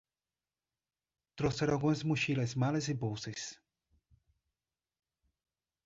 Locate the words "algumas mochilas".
1.75-2.55